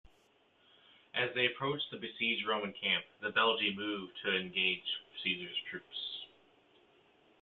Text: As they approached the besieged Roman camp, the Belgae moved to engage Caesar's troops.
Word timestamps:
As 1.13 1.29
they 1.35 1.45
approached 1.45 1.91
the 1.91 1.97
besieged 1.99 2.47
Roman 2.47 2.73
camp, 2.73 3.05
the 3.19 3.29
Belgae 3.29 3.75
moved 3.75 4.13
to 4.25 4.35
engage 4.35 4.81
Caesar's 5.23 5.61
troops. 5.69 6.25